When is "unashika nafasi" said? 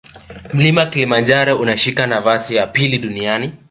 1.59-2.55